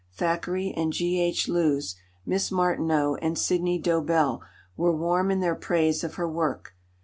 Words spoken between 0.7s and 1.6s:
and G. H.